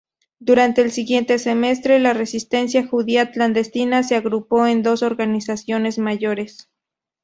[0.39, 6.71] Durante el siguiente semestre, la resistencia judía clandestina se agrupó en dos organizaciones mayores.